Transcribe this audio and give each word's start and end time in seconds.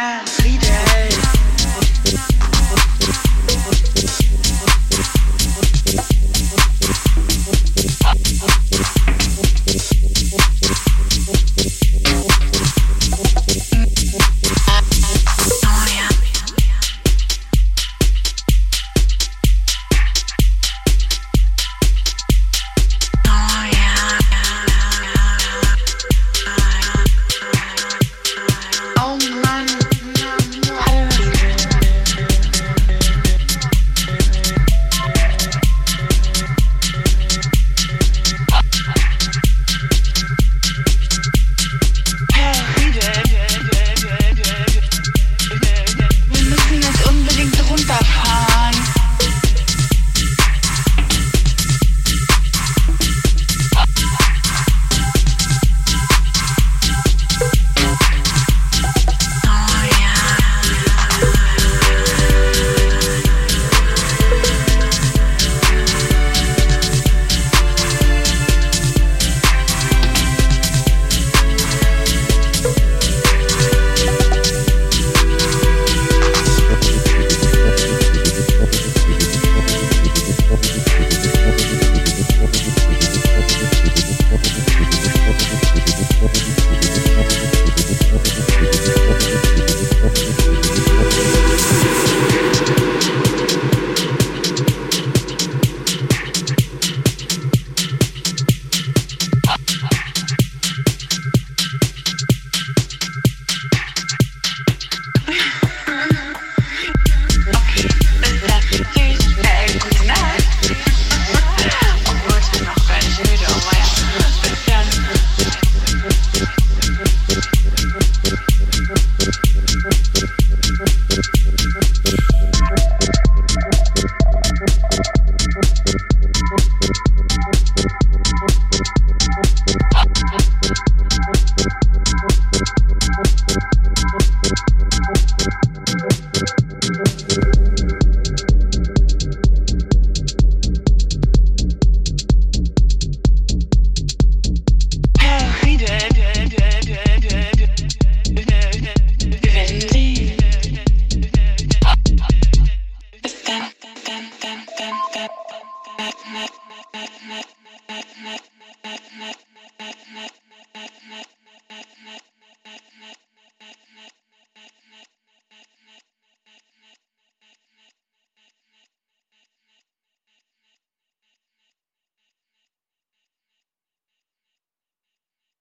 wieder, 0.00 0.22
wieder. 0.42 0.89